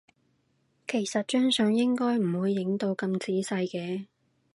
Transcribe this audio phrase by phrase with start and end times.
[0.87, 4.07] 其實張相應該唔會影到咁仔細嘅